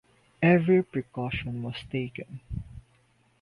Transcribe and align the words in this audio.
Every 0.41 0.81
precaution 0.81 1.61
was 1.61 1.75
taken. 1.91 2.39